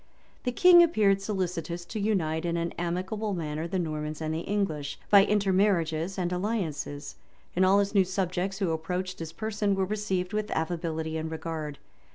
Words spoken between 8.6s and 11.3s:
approached his person were received with affability and